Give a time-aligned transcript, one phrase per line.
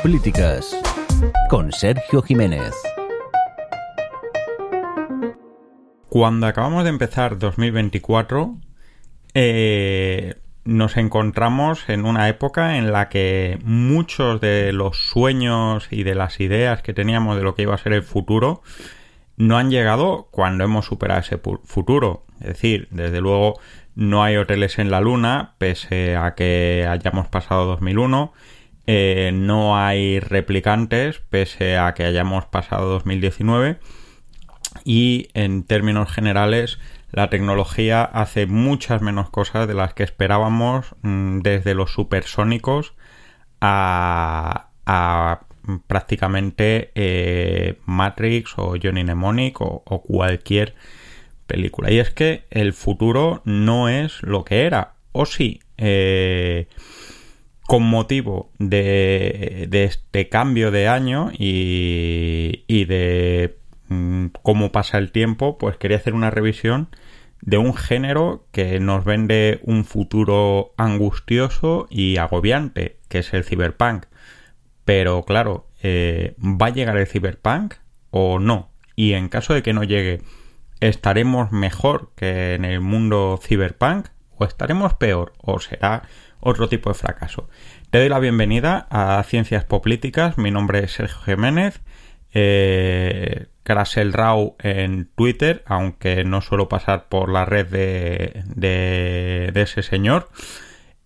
[0.00, 0.80] Políticas
[1.50, 2.72] con Sergio Jiménez.
[6.08, 8.54] Cuando acabamos de empezar 2024,
[9.34, 16.14] eh, nos encontramos en una época en la que muchos de los sueños y de
[16.14, 18.62] las ideas que teníamos de lo que iba a ser el futuro
[19.36, 22.26] no han llegado cuando hemos superado ese futuro.
[22.40, 23.58] Es decir, desde luego
[23.96, 28.32] no hay hoteles en la Luna, pese a que hayamos pasado 2001.
[28.90, 33.78] Eh, no hay replicantes, pese a que hayamos pasado 2019.
[34.82, 36.78] Y en términos generales,
[37.10, 42.94] la tecnología hace muchas menos cosas de las que esperábamos mm, desde los supersónicos
[43.60, 44.70] a,
[45.86, 50.74] prácticamente eh, Matrix o Johnny Mnemonic o, o cualquier
[51.46, 51.90] película.
[51.90, 54.94] Y es que el futuro no es lo que era.
[55.12, 56.68] O sí, eh,
[57.68, 65.58] con motivo de, este cambio de año y, y de mm, cómo pasa el tiempo,
[65.58, 66.88] pues quería hacer una revisión
[67.42, 74.06] de un género que nos vende un futuro angustioso y agobiante, que es el cyberpunk.
[74.86, 77.74] Pero claro, eh, ¿va a llegar el cyberpunk
[78.10, 78.70] o no?
[78.96, 80.22] Y en caso de que no llegue,
[80.80, 84.08] ¿estaremos mejor que en el mundo cyberpunk?
[84.38, 85.34] ¿O estaremos peor?
[85.36, 86.04] ¿O será
[86.40, 87.48] otro tipo de fracaso?
[87.90, 90.38] Te doy la bienvenida a Ciencias Políticas.
[90.38, 91.80] Mi nombre es Sergio Jiménez.
[92.32, 100.28] Eh, Crasel Rau en Twitter, aunque no suelo pasar por la red de, ese señor.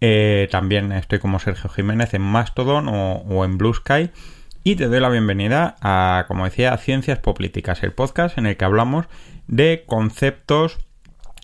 [0.01, 4.11] Eh, también estoy como Sergio Jiménez en Mastodon o, o, en Blue Sky.
[4.65, 8.65] Y te doy la bienvenida a, como decía, Ciencias Políticas, el podcast en el que
[8.65, 9.07] hablamos
[9.49, 10.79] de conceptos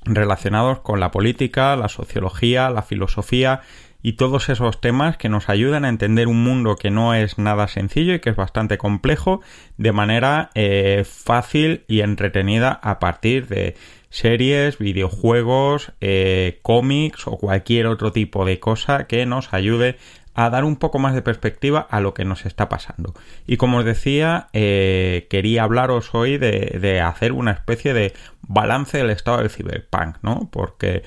[0.05, 3.63] relacionados con la política, la sociología, la filosofía
[4.03, 7.67] y todos esos temas que nos ayudan a entender un mundo que no es nada
[7.69, 9.41] sencillo y que es bastante complejo
[9.77, 13.75] de manera eh, fácil y entretenida a partir de
[14.11, 19.97] series, videojuegos, eh, cómics o cualquier otro tipo de cosa que nos ayude
[20.35, 23.13] a dar un poco más de perspectiva a lo que nos está pasando.
[23.49, 28.99] Y como os decía, eh, quería hablaros hoy de, de, hacer una especie de balance
[28.99, 30.49] del estado del cyberpunk, ¿no?
[30.53, 31.03] Porque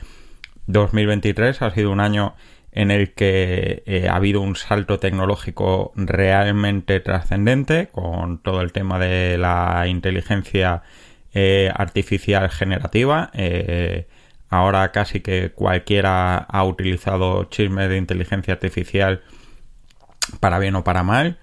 [0.68, 2.36] 2023 ha sido un año
[2.72, 9.00] en el que eh, ha habido un salto tecnológico realmente trascendente con todo el tema
[9.00, 10.84] de la inteligencia
[11.34, 13.32] eh, artificial generativa.
[14.50, 19.22] Ahora casi que cualquiera ha utilizado chismes de inteligencia artificial
[20.40, 21.40] para bien o para mal.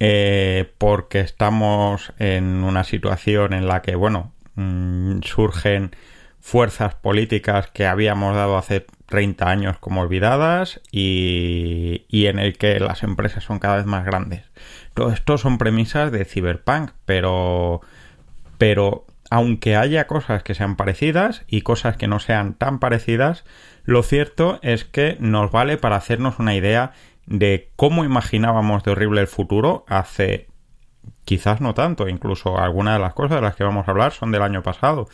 [0.00, 5.90] Eh, porque estamos en una situación en la que, bueno, mm, surgen
[6.40, 12.78] fuerzas políticas que habíamos dado hace 30 años como olvidadas y, y, en el que
[12.78, 14.44] las empresas son cada vez más grandes.
[14.94, 17.80] Todo esto son premisas de Cyberpunk, pero,
[18.58, 23.44] pero aunque haya cosas que sean parecidas y cosas que no sean tan parecidas,
[23.84, 26.92] lo cierto es que nos vale para hacernos una idea
[27.26, 30.48] de cómo imaginábamos de horrible el futuro hace
[31.24, 34.32] quizás no tanto, incluso algunas de las cosas de las que vamos a hablar son
[34.32, 35.08] del año pasado.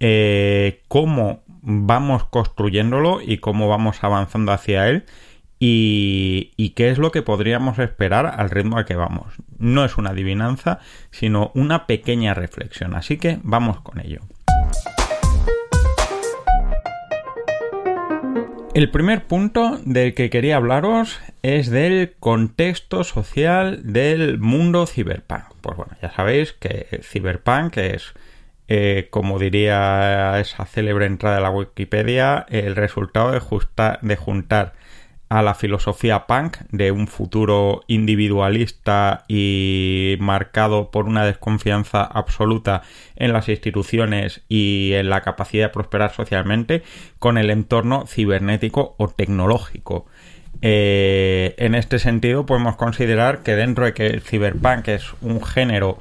[0.00, 5.04] Eh, cómo vamos construyéndolo y cómo vamos avanzando hacia él
[5.62, 9.34] y, qué es lo que podríamos esperar al ritmo al que vamos.
[9.58, 10.78] No es una adivinanza,
[11.10, 12.94] sino una pequeña reflexión.
[12.94, 14.20] Así que vamos con ello.
[18.72, 25.44] El primer punto del que quería hablaros es del contexto social del mundo ciberpunk.
[25.60, 28.14] Pues bueno, ya sabéis que ciberpunk es,
[28.72, 34.74] eh, como diría esa célebre entrada de la Wikipedia, el resultado de, juntar
[35.28, 42.82] a la filosofía punk de un futuro individualista y marcado por una desconfianza absoluta
[43.16, 46.84] en las instituciones y en la capacidad de prosperar socialmente
[47.18, 50.06] con el entorno cibernético o tecnológico.
[50.62, 55.98] Eh, en este sentido podemos considerar que dentro de que el ciberpunk es un género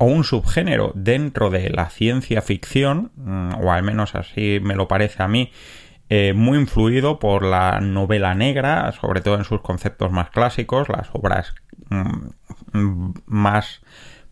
[0.00, 4.88] o un subgénero dentro de la ciencia ficción, mm, o al menos así me lo
[4.88, 5.52] parece a mí,
[6.08, 11.10] eh, muy influido por la novela negra, sobre todo en sus conceptos más clásicos, las
[11.12, 11.54] obras
[11.90, 13.82] mm, más,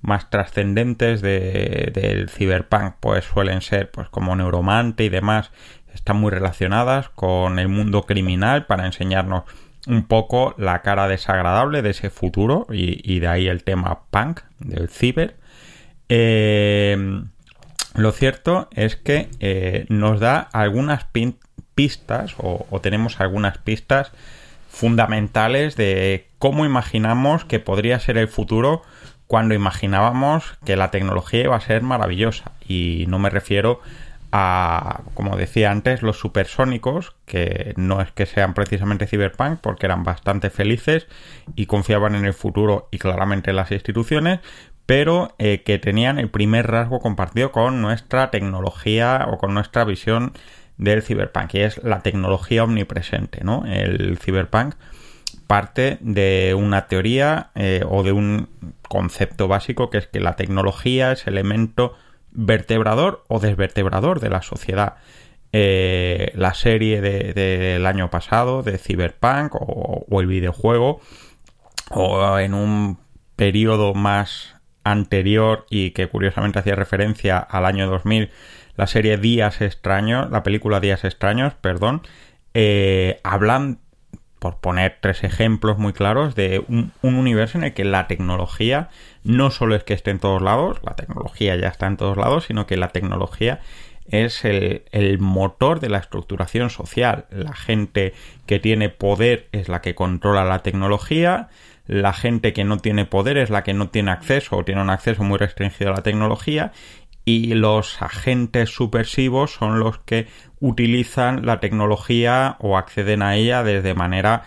[0.00, 5.52] más trascendentes de, del cyberpunk pues suelen ser pues como Neuromante y demás,
[5.92, 9.44] están muy relacionadas con el mundo criminal para enseñarnos
[9.86, 14.88] un poco la cara desagradable de ese futuro y, de ahí el tema punk del
[14.88, 15.36] ciber.
[16.08, 17.22] Eh,
[17.99, 21.06] lo cierto es que eh, nos da algunas
[21.75, 24.12] pistas o, tenemos algunas pistas
[24.69, 28.82] fundamentales de cómo imaginamos que podría ser el futuro
[29.26, 32.52] cuando imaginábamos que la tecnología iba a ser maravillosa.
[32.66, 33.81] Y no me refiero
[34.31, 40.04] a, como decía antes, los supersónicos, que no es que sean precisamente cyberpunk, porque eran
[40.04, 41.08] bastante felices
[41.56, 44.40] y confiaban en el futuro y claramente en las instituciones,
[44.88, 50.32] pero eh, que tenían el primer rasgo compartido con nuestra tecnología o con nuestra visión
[50.79, 53.67] del cyberpunk, y es la tecnología omnipresente, ¿no?
[53.67, 54.76] El cyberpunk
[55.46, 58.49] parte de una teoría eh, o de un
[58.88, 61.94] concepto básico que es que la tecnología es elemento
[62.31, 64.94] vertebrador o desvertebrador de la sociedad.
[65.52, 71.02] Eh, la serie del año pasado de Cyberpunk o, el videojuego
[71.90, 72.99] o en un
[73.37, 74.57] periodo más
[74.90, 78.31] anterior y que curiosamente hacía referencia al año 2000
[78.76, 82.02] la serie Días Extraños, la película Días Extraños, perdón,
[82.55, 83.81] eh, hablan
[84.38, 88.88] por poner tres ejemplos muy claros, de un, universo en el que la tecnología
[89.25, 92.44] no solo es que esté en todos lados, la tecnología ya está en todos lados,
[92.44, 93.61] sino que la tecnología
[94.06, 97.26] es el, el, motor de la estructuración social.
[97.31, 98.14] La gente
[98.46, 101.49] que tiene poder es la que controla la tecnología,
[101.88, 104.90] la gente que no tiene poder es la que no tiene acceso o tiene un
[104.90, 106.70] acceso muy restringido a la tecnología
[107.25, 110.29] y los agentes subversivos son los que
[110.61, 114.44] utilizan la tecnología o acceden a ella desde manera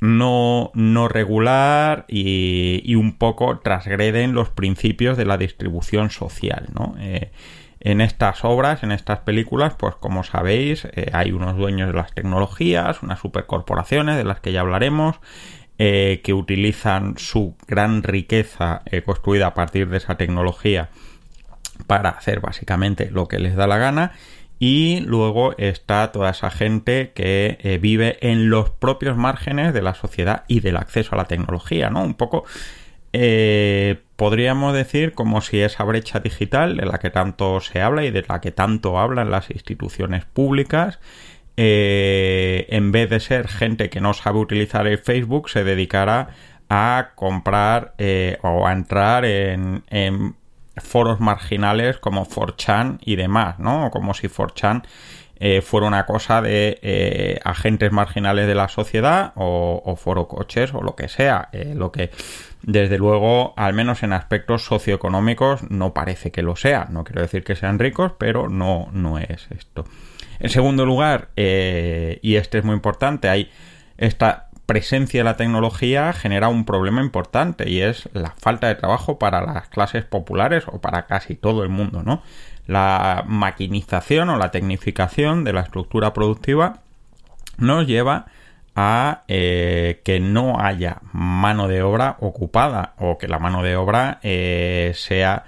[0.00, 6.94] no, no regular y, un poco transgreden los principios de la distribución social, ¿no?
[6.98, 7.30] Eh,
[7.80, 12.12] en estas obras, en estas películas, pues como sabéis, eh, hay unos dueños de las
[12.12, 15.20] tecnologías, unas supercorporaciones de las que ya hablaremos,
[15.78, 20.90] eh, que utilizan su gran riqueza construida a partir de esa tecnología
[21.86, 24.12] para hacer básicamente lo que les da la gana
[24.58, 29.94] y luego está toda esa gente que eh, vive en los propios márgenes de la
[29.94, 32.02] sociedad y del acceso a la tecnología, ¿no?
[32.02, 32.44] Un poco
[33.12, 38.10] eh, podríamos decir como si esa brecha digital de la que tanto se habla y
[38.10, 40.98] de la que tanto hablan las instituciones públicas,
[41.56, 42.37] eh,
[42.78, 46.28] en vez de ser gente que no sabe utilizar el Facebook, se dedicara
[46.70, 47.94] a comprar
[48.42, 49.82] o a entrar en
[50.80, 53.90] foros marginales como 4chan y demás, ¿no?
[53.90, 54.82] Como si 4chan
[55.40, 60.82] eh, fuera una cosa de eh, agentes marginales de la sociedad o, foro coches o
[60.82, 61.48] lo que sea.
[61.52, 62.10] Eh, lo que,
[62.62, 66.86] desde luego, al menos en aspectos socioeconómicos, no parece que lo sea.
[66.90, 69.84] No quiero decir que sean ricos, pero no, no es esto.
[70.40, 73.50] En segundo lugar, y este es muy importante, hay
[73.96, 79.18] esta presencia de la tecnología genera un problema importante y es la falta de trabajo
[79.18, 82.22] para las clases populares o para casi todo el mundo, ¿no?
[82.66, 86.80] La maquinización o la tecnificación de la estructura productiva
[87.56, 88.26] nos lleva
[88.76, 94.20] a eh, que no haya mano de obra ocupada o que la mano de obra
[94.22, 95.44] eh, sea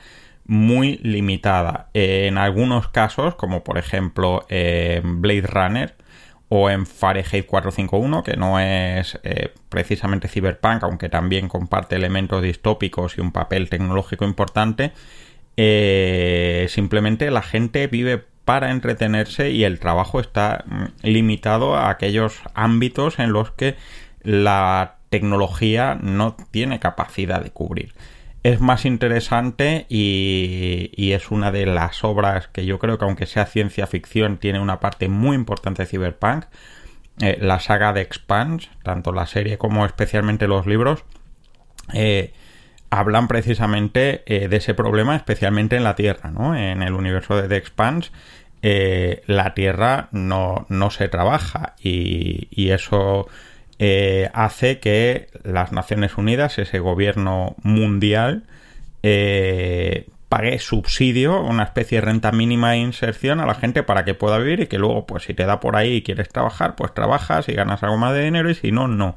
[0.51, 1.91] muy limitada.
[1.95, 5.95] en algunos casos, como por ejemplo Blade Runner,
[6.49, 13.17] o en Fahrenheit 451, que no es eh, precisamente cyberpunk, aunque también comparte elementos distópicos
[13.17, 14.91] y un papel tecnológico importante,
[15.57, 22.41] eh, simplemente la gente vive para entretenerse y el trabajo está mm, limitado a aquellos
[22.55, 23.77] ámbitos en los que
[24.25, 27.95] la tecnología no tiene capacidad de cubrir
[28.43, 33.47] es más interesante y, es una de las obras que yo creo que aunque sea
[33.47, 36.45] ciencia ficción tiene una parte muy importante de Cyberpunk.
[37.21, 41.05] Eh, la saga de Expanse, tanto la serie como especialmente los libros,
[41.93, 42.33] eh,
[42.89, 46.57] hablan precisamente eh, de ese problema, especialmente en la Tierra, ¿no?
[46.57, 48.11] En el universo de The Expanse,
[48.63, 53.29] la Tierra no, no se trabaja y, y eso
[53.83, 58.45] eh, hace que las Naciones Unidas, ese gobierno mundial,
[59.03, 64.13] eh, pague subsidio, una especie de renta mínima de inserción a la gente para que
[64.13, 66.93] pueda vivir y que luego, pues si te da por ahí y quieres trabajar, pues
[66.93, 69.17] trabajas y ganas algo más de dinero y si no, no.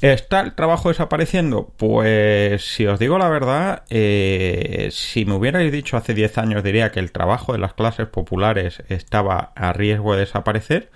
[0.00, 1.70] ¿Está el trabajo desapareciendo?
[1.76, 6.90] Pues si os digo la verdad, eh, si me hubierais dicho hace 10 años diría
[6.90, 10.88] que el trabajo de las clases populares estaba a riesgo de desaparecer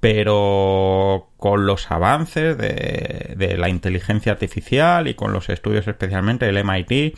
[0.00, 7.16] pero con los avances de, la inteligencia artificial y con los estudios especialmente del MIT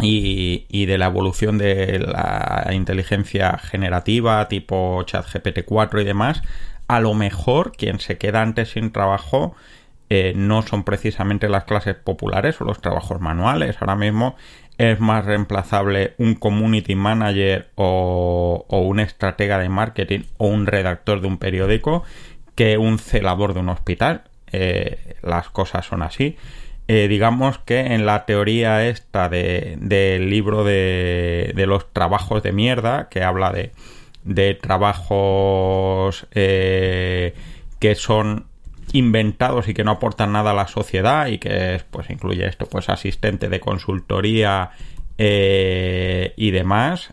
[0.00, 6.42] y, de la evolución de la inteligencia generativa tipo ChatGPT 4 y demás,
[6.88, 9.54] a lo mejor quien se queda antes sin trabajo
[10.10, 13.76] eh, no son precisamente las clases populares o los trabajos manuales.
[13.80, 14.36] Ahora mismo
[14.78, 21.28] es más reemplazable un community manager o, un estratega de marketing o un redactor de
[21.28, 22.04] un periódico
[22.54, 24.22] que un celador de un hospital.
[24.52, 26.36] eh, las cosas son así.
[26.86, 33.08] Eh, digamos que en la teoría esta del libro de, de, los trabajos de mierda,
[33.08, 33.72] que habla de,
[34.24, 37.34] de trabajos eh,
[37.78, 38.46] que son
[38.94, 42.88] inventados y que no aportan nada a la sociedad y que pues incluye esto pues
[42.88, 44.70] asistente de consultoría
[45.18, 47.12] eh, y demás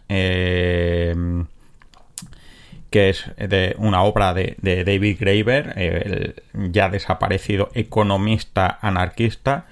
[2.92, 9.66] que es de una obra de, David Graeber, el ya desaparecido economista anarquista,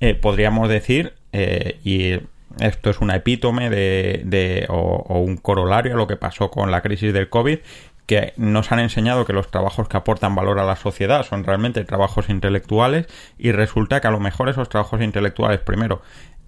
[0.00, 2.20] eh, podríamos decir, eh, y
[2.60, 7.14] esto es una epítome de, o, un corolario a lo que pasó con la crisis
[7.14, 7.58] del COVID,
[8.06, 11.84] que nos han enseñado que los trabajos que aportan valor a la sociedad son realmente
[11.84, 16.02] trabajos intelectuales y resulta que a lo mejor esos trabajos intelectuales, primero,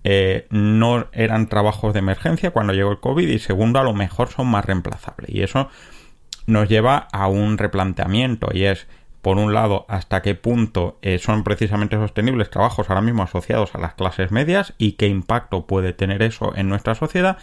[0.05, 4.29] eh, no eran trabajos de emergencia cuando llegó el COVID y segundo, a lo mejor
[4.29, 5.31] son más reemplazables.
[5.31, 5.69] Y eso
[6.47, 8.87] nos lleva a un replanteamiento y es,
[9.21, 13.79] por un lado, hasta qué punto eh, son precisamente sostenibles trabajos ahora mismo asociados a
[13.79, 17.37] las clases medias y qué impacto puede tener eso en nuestra sociedad.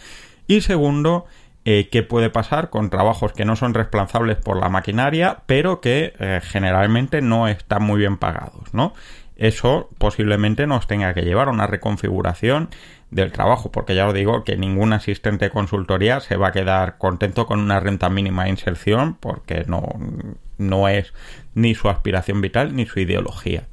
[0.48, 1.26] Y segundo,
[1.68, 6.14] eh, qué puede pasar con trabajos que no son reemplazables por la maquinaria, pero que
[6.20, 8.94] eh, generalmente no están muy bien pagados, ¿no?
[9.34, 12.68] Eso posiblemente nos tenga que llevar a una reconfiguración
[13.10, 16.98] del trabajo, porque ya os digo que ningún asistente de consultoría se va a quedar
[16.98, 19.88] contento con una renta mínima de inserción, porque no,
[20.58, 21.12] no es
[21.54, 23.64] ni su aspiración vital ni su ideología.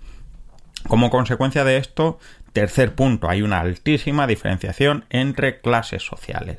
[0.87, 2.17] Como consecuencia de esto,
[2.53, 6.57] tercer punto, hay una altísima diferenciación entre clases sociales.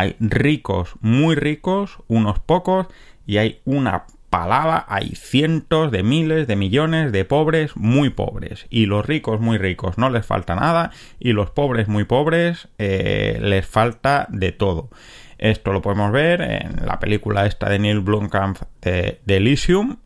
[0.00, 2.86] Hay ricos muy ricos, unos pocos,
[3.26, 8.86] y hay una palabra hay cientos de miles de millones de pobres muy pobres y
[8.86, 13.66] los ricos muy ricos no les falta nada y los pobres muy pobres eh, les
[13.66, 14.88] falta de todo.
[15.36, 19.98] Esto lo podemos ver en la película esta de Neil Blomkamp de, Elysium,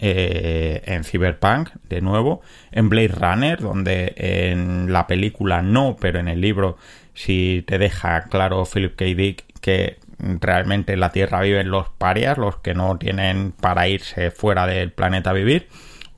[0.00, 2.40] eh, en Cyberpunk, de nuevo,
[2.70, 6.78] en Blade Runner, donde en la película no, pero en el libro
[7.14, 9.04] sí te deja claro Philip K.
[9.04, 14.30] Dick que realmente en la Tierra viven los parias, los que no tienen para irse
[14.30, 15.68] fuera del planeta a vivir,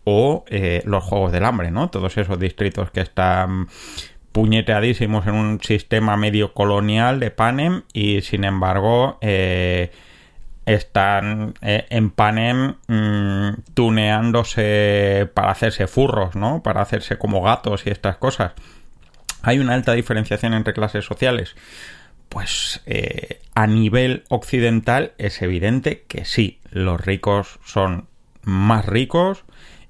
[0.04, 1.88] o eh, los Juegos del Hambre, ¿no?
[1.88, 3.68] Todos esos distritos que están
[4.32, 9.92] puñeteadísimos en un sistema medio colonial de Panem y sin embargo eh,
[10.66, 16.62] están eh, en Panem mm, tuneándose para hacerse furros, ¿no?
[16.62, 18.52] Para hacerse como gatos y estas cosas.
[19.44, 21.54] Hay una alta diferenciación entre clases sociales.
[22.28, 28.08] Pues eh, a nivel occidental es evidente que sí, los ricos son
[28.42, 29.44] más ricos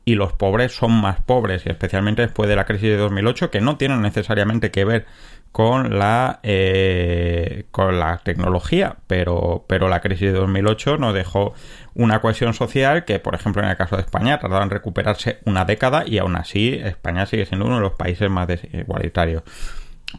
[0.05, 3.61] y los pobres son más pobres, y especialmente después de la crisis de 2008, que
[3.61, 5.07] no tienen necesariamente que ver
[5.51, 11.55] con la eh, con la tecnología, pero, pero la crisis de 2008 nos dejó
[11.95, 15.65] una cohesión social que, por ejemplo, en el caso de España, tardaba en recuperarse una
[15.65, 19.43] década y aún así España sigue siendo uno de los países más desigualitarios.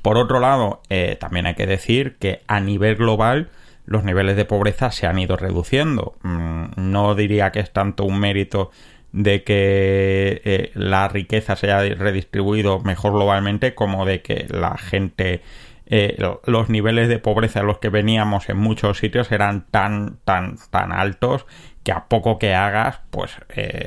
[0.01, 3.49] Por otro lado, eh, también hay que decir que a nivel global
[3.85, 6.15] los niveles de pobreza se han ido reduciendo.
[6.23, 8.71] Mm, no diría que es tanto un mérito
[9.11, 15.41] de que eh, la riqueza se haya redistribuido mejor globalmente como de que la gente
[15.87, 20.57] eh, los niveles de pobreza a los que veníamos en muchos sitios eran tan tan
[20.69, 21.45] tan altos
[21.83, 23.37] que a poco que hagas pues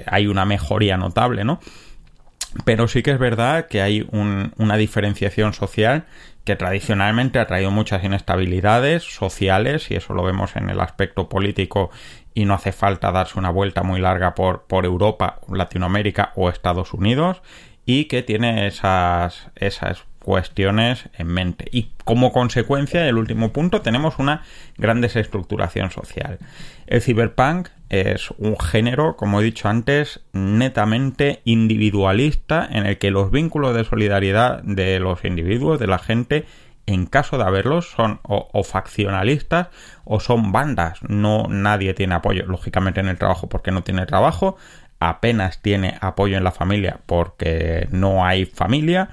[0.06, 1.58] hay una mejoría notable no
[2.64, 6.06] pero sí que es verdad que hay una diferenciación social
[6.44, 11.90] que tradicionalmente ha traído muchas inestabilidades sociales y eso lo vemos en el aspecto político
[12.32, 16.94] y no hace falta darse una vuelta muy larga por, por Europa, Latinoamérica o Estados
[16.94, 17.42] Unidos
[17.84, 21.66] y que tiene esas, esas cuestiones en mente.
[21.72, 24.42] Y como consecuencia, el último punto, tenemos una
[24.76, 26.38] gran desestructuración social.
[26.86, 33.30] El cyberpunk es un género, como he dicho antes, netamente individualista en el que los
[33.30, 36.44] vínculos de solidaridad de los individuos, de la gente,
[36.86, 39.68] en caso de haberlos, son o, faccionalistas
[40.04, 41.00] o son bandas.
[41.08, 44.56] No nadie tiene apoyo, lógicamente, en el trabajo porque no tiene trabajo,
[45.00, 49.10] apenas tiene apoyo en la familia porque no hay familia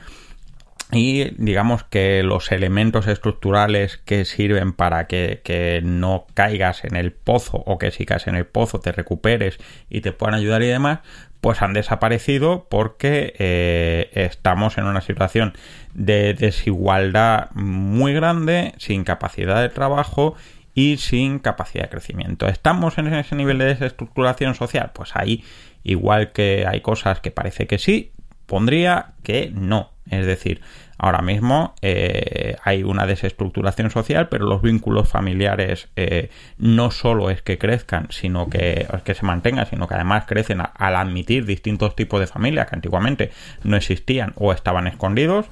[0.91, 7.57] y digamos que los elementos estructurales que sirven para que, no caigas en el pozo
[7.65, 9.57] o que si caes en el pozo te recuperes
[9.89, 10.99] y te puedan ayudar y demás,
[11.41, 15.53] pues han desaparecido porque eh, estamos en una situación
[15.93, 20.35] de desigualdad muy grande, sin capacidad de trabajo
[20.75, 22.47] y sin capacidad de crecimiento.
[22.47, 24.91] ¿Estamos en ese nivel de desestructuración social?
[24.93, 25.43] Pues ahí,
[25.83, 28.11] igual que hay cosas que parece que sí,
[28.45, 30.61] pondría que no Es decir,
[30.97, 37.41] ahora mismo eh, hay una desestructuración social, pero los vínculos familiares eh, no solo es
[37.41, 42.19] que crezcan, sino que, que se mantengan, sino que además crecen al admitir distintos tipos
[42.19, 43.31] de familias que antiguamente
[43.63, 45.47] no existían o estaban escondidos.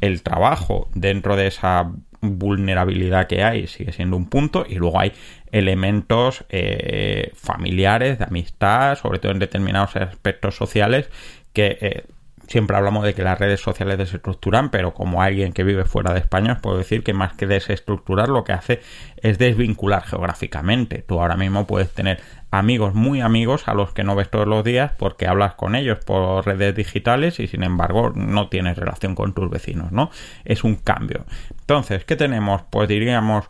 [0.00, 5.12] El trabajo dentro de esa vulnerabilidad que hay sigue siendo un punto y luego hay
[5.52, 11.08] elementos eh, familiares, de amistad, sobre todo en determinados aspectos sociales
[11.52, 12.04] que
[12.48, 16.20] siempre hablamos de que las redes sociales desestructuran, pero como alguien que vive fuera de
[16.20, 18.80] España os puedo decir que más que desestructurar lo que hace
[19.16, 21.02] es desvincular geográficamente.
[21.02, 24.64] Tú ahora mismo puedes tener amigos muy amigos a los que no ves todos los
[24.64, 29.34] días porque hablas con ellos por redes digitales y sin embargo no tienes relación con
[29.34, 30.10] tus vecinos, ¿no?
[30.44, 31.24] Es un cambio.
[31.60, 32.62] Entonces, ¿qué tenemos?
[32.70, 33.46] Pues diríamos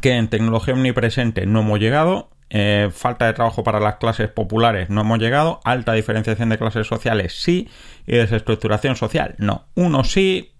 [0.00, 4.88] que en tecnología omnipresente no hemos llegado, eh, falta de trabajo para las clases populares
[4.88, 7.68] no hemos llegado, alta diferenciación de clases sociales sí,
[8.06, 9.66] y desestructuración social no.
[9.74, 10.52] Uno sí,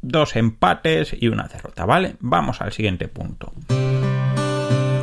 [0.00, 2.16] dos empates y una derrota, ¿vale?
[2.20, 3.52] Vamos al siguiente punto.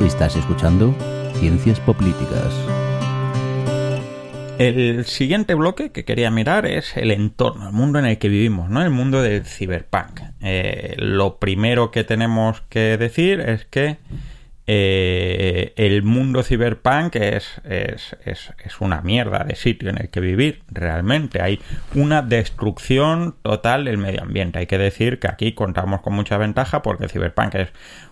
[0.04, 0.94] Estás escuchando
[1.34, 2.52] Ciencias Políticas.
[4.58, 8.70] El siguiente bloque que quería mirar es el entorno, el mundo en el que vivimos,
[8.70, 8.82] ¿no?
[8.82, 10.20] El mundo del ciberpunk.
[10.40, 13.96] Eh, lo primero que tenemos que decir es que
[14.66, 17.60] eh, el mundo ciberpunk es,
[18.80, 21.42] una mierda de sitio en el que vivir, realmente.
[21.42, 21.60] Hay
[21.94, 24.58] una destrucción total del medio ambiente.
[24.60, 27.68] Hay que decir que aquí contamos con mucha ventaja porque el ciberpunk es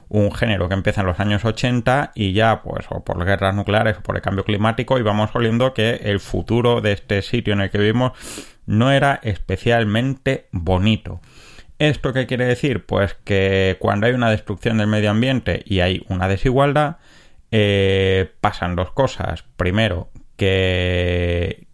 [0.08, 3.54] un género que empieza en los años 80 y ya, pues, o por las guerras
[3.54, 7.52] nucleares o por el cambio climático, y vamos oliendo que el futuro de este sitio
[7.52, 8.12] en el que vivimos
[8.66, 11.20] no era especialmente bonito.
[11.80, 12.84] ¿Esto qué quiere decir?
[12.84, 16.98] Pues que cuando hay una destrucción del medio ambiente y hay una desigualdad,
[17.52, 19.44] eh, pasan dos cosas.
[19.56, 21.66] Primero, que,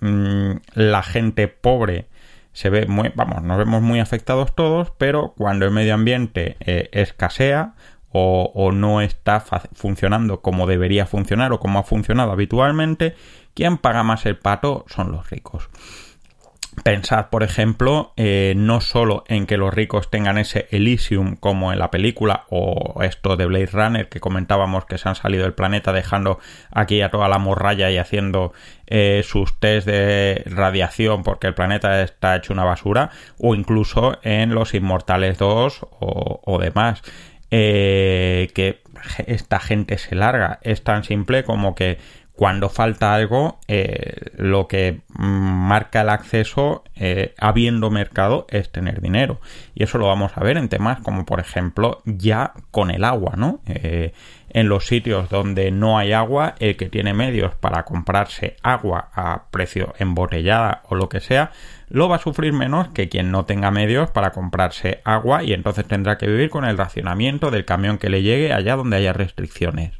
[0.00, 2.06] mm, la gente pobre
[2.52, 6.88] se ve muy, vamos, nos vemos muy afectados todos, pero cuando el medio ambiente eh,
[6.92, 7.74] escasea
[8.12, 13.14] o, o, no está funcionando como debería funcionar o como ha funcionado habitualmente,
[13.52, 15.68] quien paga más el pato son los ricos.
[16.82, 21.78] Pensad, por ejemplo, eh, no solo en que los ricos tengan ese Elysium como en
[21.78, 25.92] la película o esto de Blade Runner que comentábamos que se han salido del planeta
[25.92, 28.52] dejando aquí a toda la morralla y haciendo
[28.86, 34.54] eh, sus test de radiación porque el planeta está hecho una basura o incluso en
[34.54, 37.02] Los Inmortales 2 o, demás.
[37.50, 38.82] Eh, que
[39.26, 40.58] esta gente se larga.
[40.62, 41.98] Es tan simple como que
[42.36, 49.40] cuando falta algo, eh, lo que marca el acceso, eh, habiendo mercado, es tener dinero.
[49.74, 53.34] Y eso lo vamos a ver en temas como, por ejemplo, ya con el agua,
[53.36, 53.60] ¿no?
[53.66, 54.12] Eh,
[54.50, 59.44] en los sitios donde no hay agua, el que tiene medios para comprarse agua a
[59.50, 61.52] precio embotellada o lo que sea,
[61.88, 65.86] lo va a sufrir menos que quien no tenga medios para comprarse agua y entonces
[65.86, 69.92] tendrá que vivir con el racionamiento del camión que le llegue allá donde haya restricciones.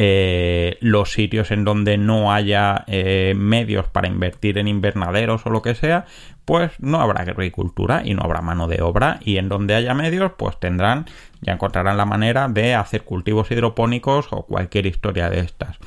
[0.00, 5.60] Eh, los sitios en donde no haya eh, medios para invertir en invernaderos o lo
[5.60, 6.04] que sea,
[6.44, 10.30] pues no habrá agricultura y no habrá mano de obra y en donde haya medios
[10.38, 11.06] pues tendrán,
[11.40, 15.78] ya encontrarán la manera de hacer cultivos hidropónicos o cualquier historia de estas.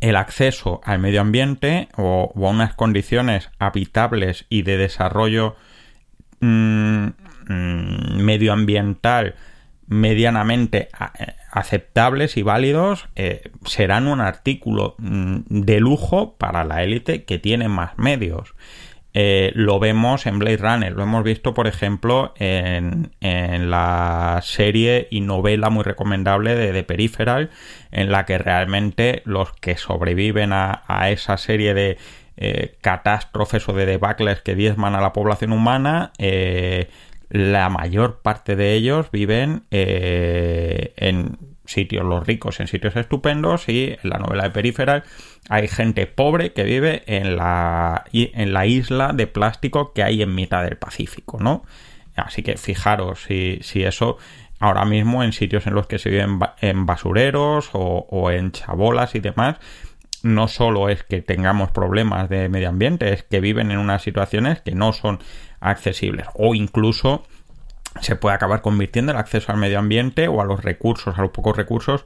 [0.00, 5.54] El acceso al medio ambiente o, a unas condiciones habitables y de desarrollo
[6.40, 7.06] mm,
[7.46, 9.36] mm, medioambiental
[9.86, 17.24] medianamente eh, aceptables y válidos eh, serán un artículo mm, de lujo para la élite
[17.24, 18.54] que tiene más medios.
[19.14, 25.20] Eh, lo vemos en Blade Runner, lo hemos visto por ejemplo en, la serie y
[25.20, 27.50] novela muy recomendable de The Peripheral,
[27.90, 31.98] en la que realmente los que sobreviven a, esa serie de
[32.80, 36.12] catástrofes o de debacles que diezman a la población humana
[37.32, 43.96] la mayor parte de ellos viven eh, en sitios, los ricos en sitios estupendos y
[44.02, 45.04] en la novela de Peripheral
[45.48, 50.34] hay gente pobre que vive en la, en la isla de plástico que hay en
[50.34, 51.64] mitad del Pacífico, ¿no?
[52.16, 54.18] Así que fijaros si, si eso
[54.60, 59.14] ahora mismo en sitios en los que se viven en basureros o, o en chabolas
[59.14, 59.56] y demás,
[60.22, 64.60] no solo es que tengamos problemas de medio ambiente, es que viven en unas situaciones
[64.60, 65.20] que no son
[65.62, 67.24] accesibles o incluso
[68.00, 71.30] se puede acabar convirtiendo el acceso al medio ambiente o a los recursos, a los
[71.30, 72.04] pocos recursos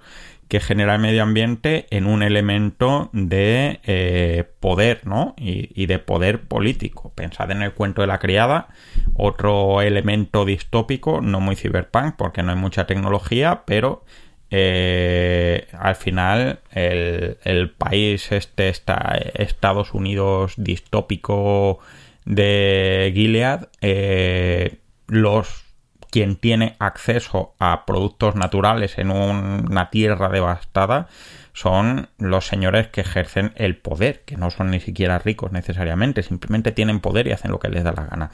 [0.48, 5.34] que genera el medio ambiente en un elemento de eh, poder, ¿no?
[5.36, 7.12] Y, de poder político.
[7.14, 8.68] Pensad en el cuento de la criada,
[9.14, 14.04] otro elemento distópico, no muy cyberpunk porque no hay mucha tecnología, pero
[14.50, 21.80] eh, al final el, el, país este está Estados Unidos distópico
[22.26, 25.64] de Gilead, eh, los
[26.10, 31.08] quien tiene acceso a productos naturales en una tierra devastada
[31.52, 36.72] son los señores que ejercen el poder, que no son ni siquiera ricos necesariamente, simplemente
[36.72, 38.30] tienen poder y hacen lo que les da la gana.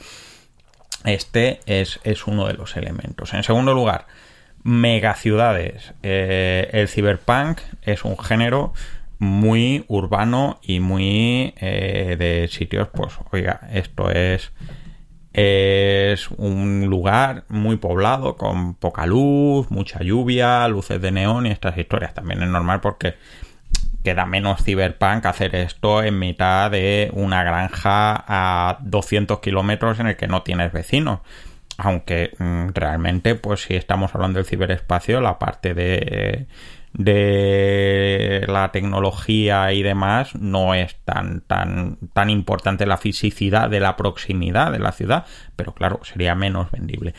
[1.04, 3.34] Este es, uno de los elementos.
[3.34, 4.06] En segundo lugar,
[4.62, 5.94] megaciudades.
[6.02, 8.72] Eh, el cyberpunk es un género
[9.22, 14.52] muy urbano y muy eh, de sitios, pues, oiga, esto es
[15.32, 21.78] es un lugar muy poblado, con poca luz, mucha lluvia, luces de neón y estas
[21.78, 22.12] historias.
[22.14, 23.14] También es normal porque
[24.04, 30.16] queda menos cyberpunk hacer esto en mitad de una granja a 200 kilómetros en el
[30.16, 31.20] que no tienes vecinos.
[31.78, 36.46] Aunque mm, realmente, pues si estamos hablando del ciberespacio, la parte de
[36.94, 43.96] de la tecnología y demás no es tan, tan, tan importante la fisicidad de la
[43.96, 45.24] proximidad de la ciudad,
[45.56, 47.14] pero claro, sería menos vendible.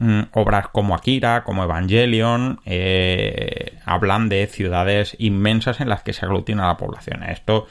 [0.00, 6.24] Mm, obras como Akira, como Evangelion, eh, hablan de ciudades inmensas en las que se
[6.24, 7.24] aglutina la población.
[7.24, 7.66] Esto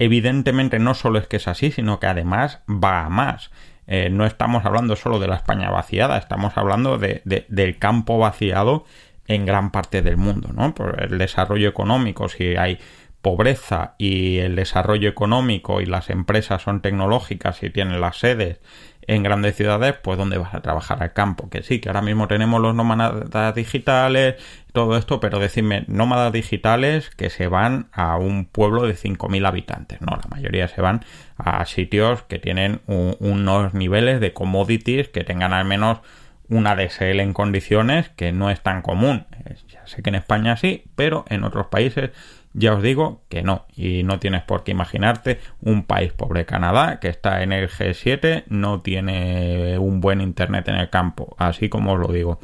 [0.00, 3.50] evidentemente no solo es que es así, sino que además va a más.
[3.86, 8.84] Eh, no estamos hablando solo de la España vaciada, estamos hablando de, del campo vaciado
[9.28, 10.74] en gran parte del mundo, ¿no?
[10.74, 12.78] Por el desarrollo económico, si hay
[13.22, 18.60] pobreza y el desarrollo económico y las empresas son tecnológicas y tienen las sedes
[19.08, 21.48] en grandes ciudades, pues ¿dónde vas a trabajar al campo?
[21.48, 24.36] Que sí, que ahora mismo tenemos los nómadas digitales,
[24.72, 30.00] todo esto, pero decirme, nómadas digitales que se van a un pueblo de 5.000 habitantes,
[30.02, 31.04] no, la mayoría se van
[31.38, 36.00] a sitios que tienen unos niveles de commodities que tengan al menos
[36.48, 39.26] una DSL en condiciones que no es tan común.
[39.68, 42.10] Ya sé que en España sí, pero en otros países
[42.54, 43.66] ya os digo que no.
[43.76, 48.44] Y no tienes por qué imaginarte un país pobre Canadá que está en el G7,
[48.48, 52.40] no tiene un buen internet en el campo, así como os lo digo.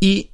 [0.00, 0.30] Y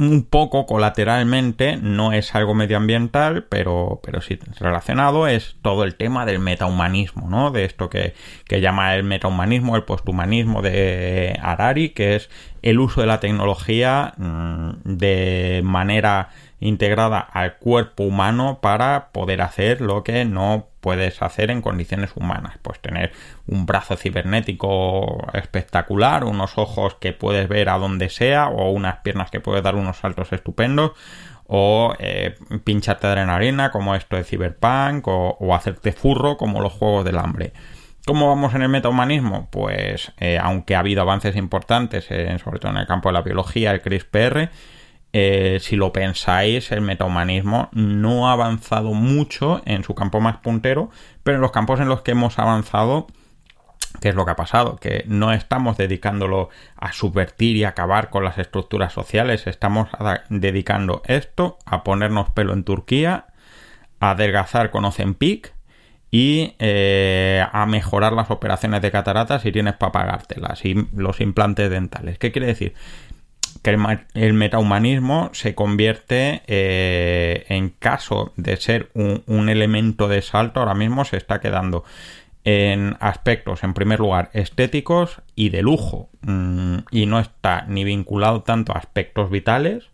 [0.00, 6.24] un poco colateralmente, no es algo medioambiental, pero, pero sí relacionado, es todo el tema
[6.24, 7.50] del metahumanismo, ¿no?
[7.50, 8.14] De esto que,
[8.46, 12.30] que llama el metahumanismo, el posthumanismo de Harari, que es
[12.62, 19.80] el uso de la tecnología mm, de manera integrada al cuerpo humano para poder hacer
[19.80, 22.58] lo que no puedes hacer en condiciones humanas.
[22.62, 23.12] Pues tener
[23.46, 29.30] un brazo cibernético espectacular, unos ojos que puedes ver a donde sea, o unas piernas
[29.30, 30.92] que puedes dar unos saltos estupendos,
[31.46, 37.18] o eh, pincharte adrenalina como esto de Cyberpunk, o, hacerte furro como los juegos del
[37.18, 37.52] hambre.
[38.06, 39.48] ¿Cómo vamos en el metahumanismo?
[39.50, 42.06] Pues eh, aunque ha habido avances importantes,
[42.42, 44.50] sobre todo en el campo de la biología, el CRISPR,
[45.12, 50.90] eh, si lo pensáis, el metahumanismo no ha avanzado mucho en su campo más puntero,
[51.22, 53.06] pero en los campos en los que hemos avanzado,
[54.00, 54.76] ¿qué es lo que ha pasado?
[54.76, 59.88] Que no estamos dedicándolo a subvertir y acabar con las estructuras sociales, estamos
[60.28, 63.26] dedicando esto a ponernos pelo en Turquía,
[64.00, 65.54] a adelgazar con Ozempic
[66.10, 71.70] y eh, a mejorar las operaciones de cataratas si tienes para pagártelas y los implantes
[71.70, 72.18] dentales.
[72.18, 72.74] ¿Qué quiere decir?
[73.70, 81.04] El, metahumanismo se convierte eh, en caso de ser un, elemento de salto, ahora mismo
[81.04, 81.84] se está quedando
[82.44, 86.08] en aspectos, en primer lugar, estéticos y de lujo.
[86.22, 89.90] Mm, y no está ni vinculado tanto a aspectos vitales,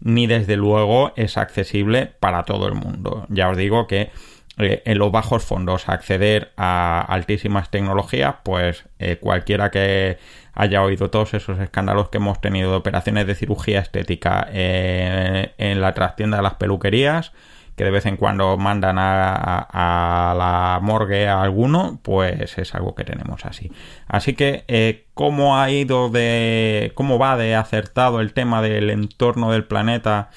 [0.00, 3.26] ni desde luego es accesible para todo el mundo.
[3.28, 4.10] Ya os digo que
[4.58, 10.18] eh, en los bajos fondos acceder a altísimas tecnologías, pues eh, cualquiera que
[10.58, 15.80] haya oído todos esos escándalos que hemos tenido de operaciones de cirugía estética eh, en
[15.80, 17.32] la trastienda de las peluquerías,
[17.76, 23.04] que de vez en cuando mandan a, la morgue a alguno, pues es algo que
[23.04, 23.70] tenemos así.
[24.08, 26.90] Así que, ¿cómo ha ido de.
[26.96, 30.30] cómo va de acertado el tema del entorno del planeta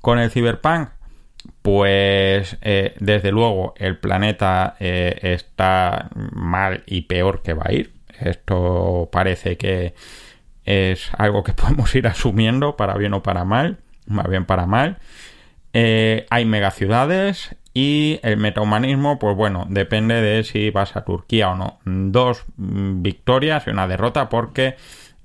[0.00, 0.88] con el ciberpunk?
[1.62, 7.97] Pues eh, desde luego el planeta eh, está mal y peor que va a ir.
[8.20, 9.94] Esto parece que
[10.64, 14.98] es algo que podemos ir asumiendo para bien o para mal, más bien para mal.
[15.72, 21.54] Eh, hay megaciudades y el metahumanismo, pues bueno, depende de si vas a Turquía o
[21.54, 21.78] no.
[21.84, 24.76] Dos mm, victorias y una derrota porque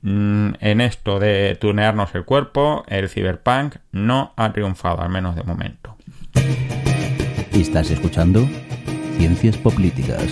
[0.01, 5.43] mm, en esto de tunearnos el cuerpo, el cyberpunk no ha triunfado, al menos de
[5.43, 5.97] momento.
[7.51, 8.47] Estás escuchando
[9.17, 10.31] Ciencias Políticas.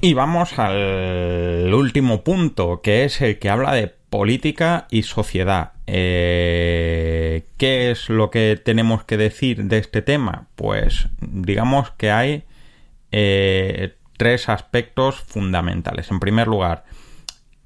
[0.00, 5.72] Y vamos al último punto, que es el que habla de política y sociedad.
[5.86, 10.46] Eh, ¿Qué es lo que tenemos que decir de este tema?
[10.54, 12.44] Pues digamos que hay
[14.18, 16.10] tres aspectos fundamentales.
[16.10, 16.84] En primer lugar,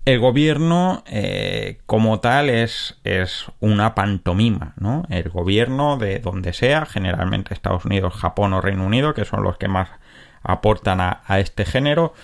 [0.05, 5.05] el gobierno eh, como tal es, es, una pantomima, ¿no?
[5.09, 9.59] El gobierno de donde sea, generalmente Estados Unidos, Japón o Reino Unido, que son los
[9.59, 9.91] que más
[10.43, 12.15] aportan a, este género,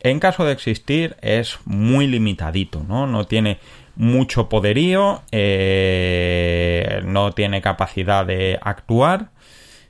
[0.00, 3.06] en caso de existir es muy limitadito, ¿no?
[3.06, 3.58] No tiene
[3.96, 9.30] mucho poderío, eh, no tiene capacidad de actuar,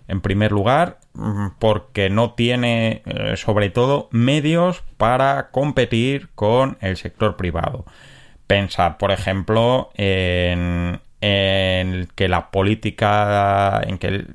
[0.09, 6.97] en primer lugar, mm, porque no tiene, eh, sobre todo, medios para competir con el
[6.97, 7.85] sector privado.
[8.47, 14.35] Pensad, por ejemplo, en, que la política, en que el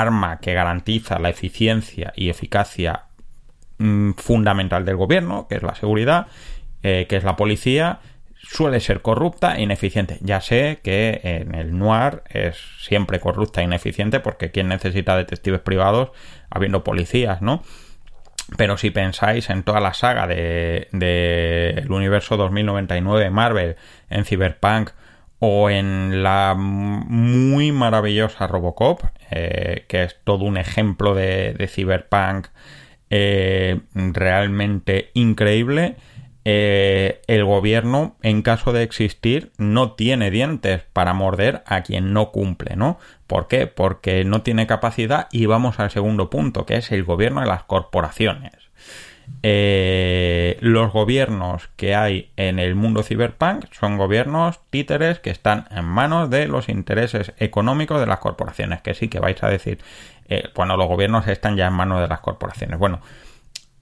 [0.00, 3.04] arma que garantiza la eficiencia y eficacia
[3.78, 6.26] mm, fundamental del gobierno, que es la seguridad,
[6.82, 8.00] eh, que es la policía,
[8.48, 10.18] suele ser corrupta e ineficiente.
[10.20, 15.60] Ya sé que en el noir es siempre corrupta e ineficiente porque quien necesita detectives
[15.60, 16.10] privados
[16.50, 17.62] habiendo policías, ¿no?
[18.56, 23.76] Pero si pensáis en toda la saga del de, universo 2099 Marvel,
[24.08, 24.90] en Cyberpunk
[25.38, 32.48] o en la muy maravillosa Robocop, eh, que es todo un ejemplo de, Cyberpunk
[33.10, 35.96] eh, realmente increíble,
[36.48, 42.30] eh, el gobierno, en caso de existir, no tiene dientes para morder a quien no
[42.30, 42.98] cumple, ¿no?
[43.26, 43.66] ¿Por qué?
[43.66, 47.64] Porque no tiene capacidad y vamos al segundo punto, que es el gobierno de las
[47.64, 48.52] corporaciones.
[49.42, 55.84] Eh, los gobiernos que hay en el mundo cyberpunk son gobiernos títeres que están en
[55.84, 58.82] manos de los intereses económicos de las corporaciones.
[58.82, 59.78] Que sí que vais a decir,
[60.28, 62.78] eh, bueno, los gobiernos están ya en manos de las corporaciones.
[62.78, 63.00] Bueno,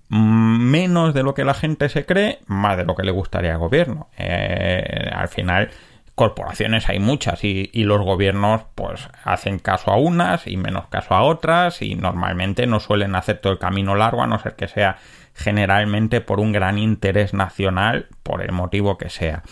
[0.08, 3.58] menos de lo que la gente se cree, más de lo que le gustaría al
[3.58, 4.08] gobierno.
[4.18, 5.70] Eh, al final,
[6.14, 11.22] corporaciones hay muchas y, los gobiernos pues hacen caso a unas y menos caso a
[11.22, 14.98] otras y normalmente no suelen hacer todo el camino largo a no ser que sea
[15.34, 19.42] generalmente por un gran interés nacional por el motivo que sea.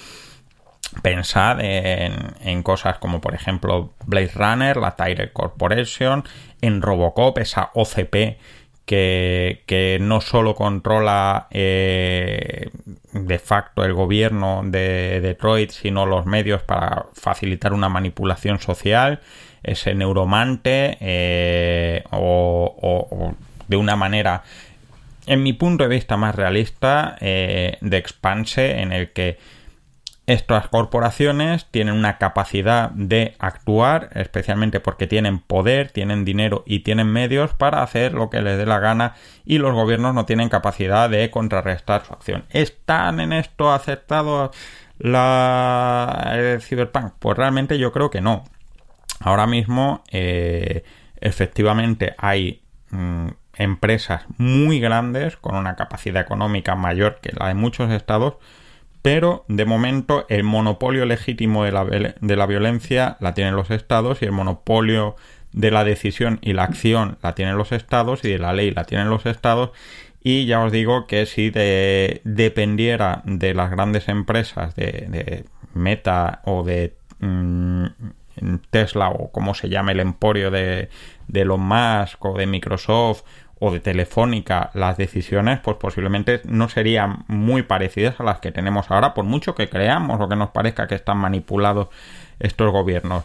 [1.03, 6.25] Pensad en, cosas como por ejemplo Blade Runner, la Tyrell Corporation,
[6.61, 8.37] en Robocop, esa OCP
[8.85, 12.71] que, no solo controla eh,
[13.13, 19.21] de facto el gobierno de Detroit, sino los medios para facilitar una manipulación social,
[19.63, 23.35] ese neuromante eh, o,
[23.69, 24.43] de una manera,
[25.27, 29.39] en mi punto de vista más realista, eh, de expanse en el que
[30.27, 37.09] estas corporaciones tienen una capacidad de actuar, especialmente porque tienen poder, tienen dinero y tienen
[37.09, 41.11] medios para hacer lo que les dé la gana y los gobiernos no tienen capacidad
[41.11, 42.45] de contrarrestar su acción.
[42.51, 44.57] ¿Están en esto aceptados
[44.99, 47.15] la el Cyberpunk?
[47.19, 48.45] Pues realmente yo creo que no.
[49.19, 50.85] Ahora mismo, eh,
[51.21, 57.91] efectivamente, hay mm, empresas muy grandes con una capacidad económica mayor que la de muchos
[57.91, 58.37] estados
[59.03, 64.23] pero de momento el monopolio legítimo de la, de la violencia la tienen los estados
[64.23, 65.17] y el monopolio
[65.53, 68.85] de la decisión y la acción la tienen los estados y de la ley la
[68.85, 69.73] tienen los estados.
[70.23, 76.95] Y ya os digo que si dependiera de las grandes empresas de, Meta o de
[77.19, 77.87] mm,
[78.71, 80.91] Tesla o como se llame el emporio de,
[81.29, 83.23] de Elon Musk o de Microsoft
[83.65, 88.91] o de Telefónica las decisiones pues posiblemente no serían muy parecidas a las que tenemos
[88.91, 91.87] ahora por mucho que creamos o que nos parezca que están manipulados
[92.41, 93.23] estos gobiernos.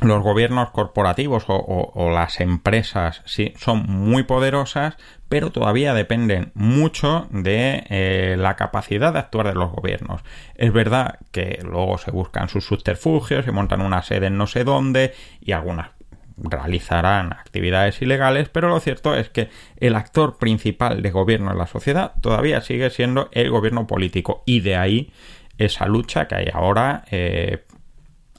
[0.00, 4.96] Los gobiernos corporativos o, las empresas sí son muy poderosas
[5.28, 10.22] pero todavía dependen mucho de eh, la capacidad de actuar de los gobiernos.
[10.54, 14.64] Es verdad que luego se buscan sus subterfugios se montan una sede en no sé
[14.64, 15.90] dónde y algunas
[16.36, 21.66] realizarán actividades ilegales, pero lo cierto es que el actor principal de gobierno en la
[21.66, 25.12] sociedad todavía sigue siendo el gobierno político y de ahí
[25.58, 27.64] esa lucha que hay ahora eh,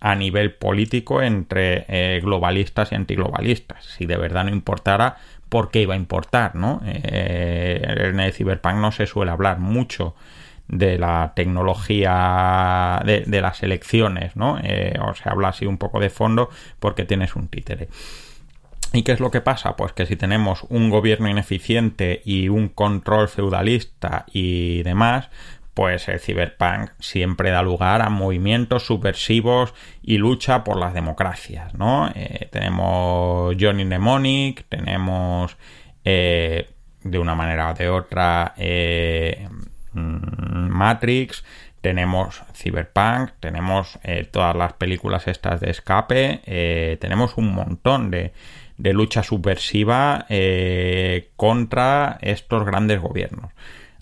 [0.02, 3.86] a nivel político entre eh, globalistas y antiglobalistas.
[3.86, 5.18] Si de verdad no importara,
[5.50, 6.56] ¿por qué iba a importar?
[6.56, 6.82] ¿no?
[6.86, 10.16] Eh, en el Cyberpunk no se suele hablar mucho
[10.68, 14.58] de la tecnología de, las elecciones, ¿no?
[14.64, 16.50] Eh, o se habla así un poco de fondo
[16.80, 17.88] porque tienes un títere.
[18.94, 19.76] ¿Y qué es lo que pasa?
[19.76, 25.30] Pues que si tenemos un gobierno ineficiente y un control feudalista y demás,
[25.74, 32.10] pues el ciberpunk siempre da lugar a movimientos subversivos y lucha por las democracias, ¿no?
[32.16, 35.58] Eh, tenemos Johnny Mnemonic, tenemos
[36.06, 36.70] eh,
[37.04, 38.54] de una manera o de otra
[39.96, 41.44] Matrix,
[41.86, 48.34] tenemos Cyberpunk, tenemos eh, todas las películas estas de escape, eh, tenemos un montón de,
[48.78, 53.52] lucha subversiva eh, contra estos grandes gobiernos.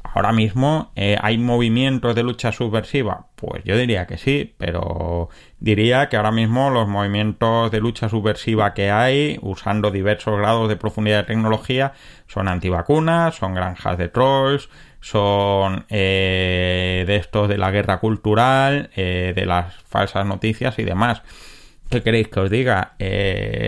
[0.02, 3.28] Ahora mismo, ¿hay movimientos de lucha subversiva?
[3.36, 5.30] Pues yo diría que sí, pero
[5.60, 10.76] diría que ahora mismo los movimientos de lucha subversiva que hay, usando diversos grados de
[10.76, 11.94] profundidad de tecnología,
[12.28, 14.70] son antivacunas, son granjas de trolls,
[15.04, 21.22] son eh, de estos de la guerra cultural, eh, de las falsas noticias y demás.
[21.92, 22.96] ¿Qué queréis que os diga?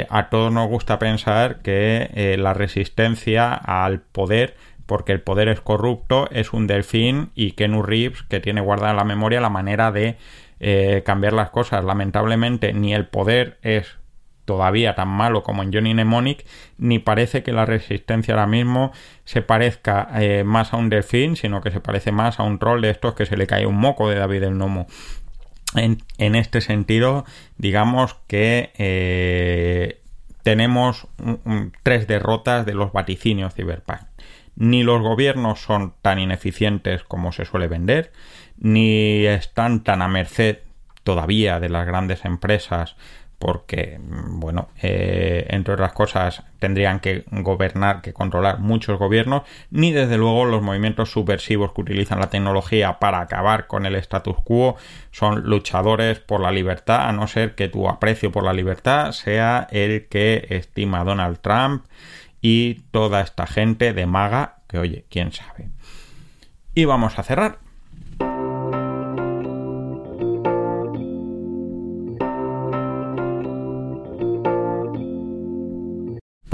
[0.10, 6.28] a todos nos gusta pensar que la resistencia al poder porque el poder es corrupto,
[6.32, 10.18] es un delfín y Kenu Reeves que tiene guardada en la memoria la manera de
[10.60, 11.84] eh, cambiar las cosas.
[11.84, 13.98] Lamentablemente ni el poder es
[14.46, 16.46] todavía tan malo como en Johnny Mnemonic,
[16.78, 18.92] ni parece que la resistencia ahora mismo
[19.26, 22.82] se parezca eh, más a un delfín, sino que se parece más a un troll
[22.82, 24.88] de estos que se le cae un moco de David el Nomo.
[25.76, 27.26] En, este sentido,
[27.58, 30.00] digamos que eh,
[30.44, 31.08] tenemos
[31.84, 34.04] tres derrotas de los vaticinios Cyberpunk
[34.56, 38.12] ni los gobiernos son tan ineficientes como se suele vender,
[38.58, 40.60] ni están tan a merced
[41.04, 42.96] todavía de las grandes empresas
[43.40, 50.18] porque, bueno, eh, entre otras cosas, tendrían que gobernar, que controlar muchos gobiernos, ni desde
[50.18, 54.78] luego los movimientos subversivos que utilizan la tecnología para acabar con el status quo
[55.12, 59.68] son luchadores por la libertad, a no ser que tu aprecio por la libertad sea
[59.72, 61.86] el que estima Donald Trump
[62.42, 65.70] y toda esta gente de maga que oye, quién sabe.
[66.74, 67.60] Y vamos a cerrar.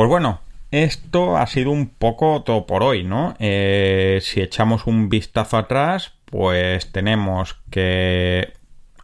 [0.02, 0.40] Pues bueno,
[0.72, 3.36] esto ha sido un poco todo por hoy, ¿no?
[3.38, 8.52] Eh, si echamos un vistazo atrás, pues tenemos que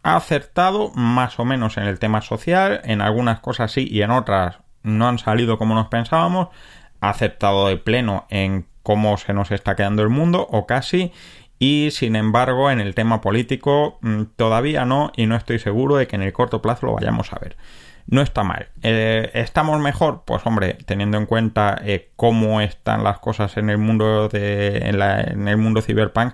[0.02, 4.10] ha acertado más o menos en el tema social, en algunas cosas sí y en
[4.10, 6.48] otras no han salido como nos pensábamos,
[7.00, 11.12] ha aceptado de pleno en cómo se nos está quedando el mundo, o casi,
[11.60, 16.08] y sin embargo en el tema político mm, todavía no, y no estoy seguro de
[16.08, 17.56] que en el corto plazo lo vayamos a ver.
[18.10, 18.68] No está mal.
[18.82, 20.22] Eh, ¿Estamos mejor?
[20.24, 24.78] Pues hombre, teniendo en cuenta eh, cómo están las cosas en el mundo de.
[24.78, 26.32] En, el mundo cyberpunk,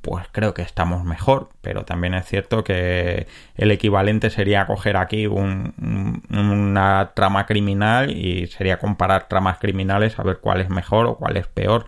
[0.00, 5.26] pues creo que estamos mejor, pero también es cierto que el equivalente sería coger aquí
[5.26, 11.36] una trama criminal y sería comparar tramas criminales a ver cuál es mejor o cuál
[11.36, 11.84] es peor.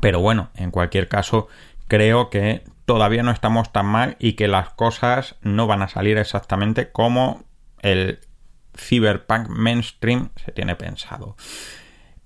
[0.00, 1.48] Pero bueno, en cualquier caso,
[1.86, 6.16] creo que todavía no estamos tan mal y que las cosas no van a salir
[6.16, 7.44] exactamente como
[7.82, 8.20] el
[8.76, 11.36] cyberpunk mainstream se tiene pensado.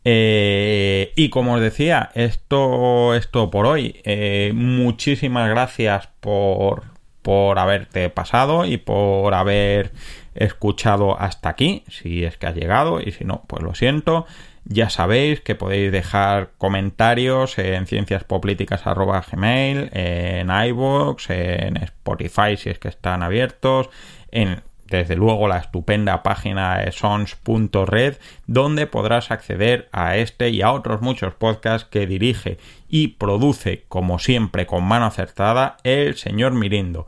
[0.04, 4.00] Eh, y como os decía, esto es todo por hoy.
[4.04, 6.84] Eh, muchísimas gracias por,
[7.22, 9.90] por haberte pasado y por haber
[10.36, 14.26] escuchado hasta aquí, si es que has llegado, y si no, pues lo siento.
[14.64, 22.86] Ya sabéis que podéis dejar comentarios en cienciaspolíticas.gmail, en iVoox, en Spotify si es que
[22.88, 23.90] están abiertos,
[24.30, 31.02] en desde luego la estupenda página sons.red donde podrás acceder a este y a otros
[31.02, 37.06] muchos podcasts que dirige y produce como siempre con mano acertada el señor Mirindo.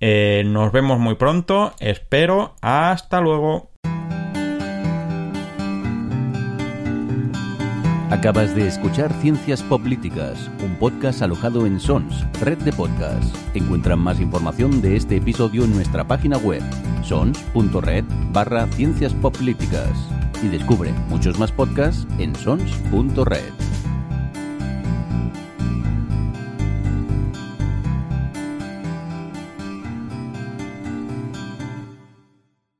[0.00, 3.71] Eh, nos vemos muy pronto, espero, hasta luego.
[8.12, 13.32] Acabas de escuchar Ciencias Políticas, un podcast alojado en Sons, red de podcasts.
[13.54, 16.60] Encuentran más información de este episodio en nuestra página web,
[17.02, 19.88] sons.red barra ciencias políticas.
[20.42, 23.50] Y descubre muchos más podcasts en sons.red.